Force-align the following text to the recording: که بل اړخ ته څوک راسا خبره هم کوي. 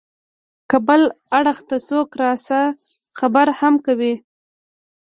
که 0.69 0.77
بل 0.87 1.01
اړخ 1.37 1.57
ته 1.69 1.77
څوک 1.87 2.09
راسا 2.21 2.61
خبره 3.19 3.53
هم 3.59 3.73
کوي. 3.85 4.13